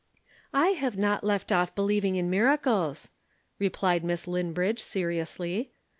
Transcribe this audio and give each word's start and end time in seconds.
"I 0.55 0.69
have 0.69 0.97
not 0.97 1.23
left 1.23 1.51
off 1.51 1.75
believing 1.75 2.15
in 2.15 2.27
miracles," 2.27 3.09
replied 3.59 4.03
Miss 4.03 4.25
Linbridge 4.25 4.79
seriously. 4.79 5.73